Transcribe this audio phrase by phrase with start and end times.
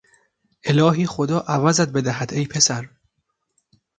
[0.63, 2.89] الهی خدا عوضت بدهد ای پسر!